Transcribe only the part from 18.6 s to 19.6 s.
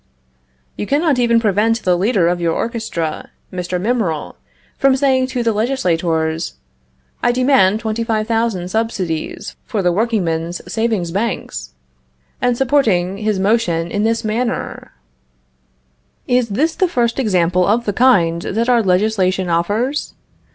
our legislation